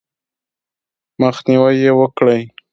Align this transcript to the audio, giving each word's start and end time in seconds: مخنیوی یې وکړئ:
مخنیوی 1.21 1.75
یې 1.83 1.91
وکړئ: 1.99 2.41